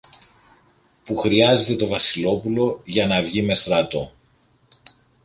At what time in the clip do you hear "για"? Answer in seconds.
2.85-3.07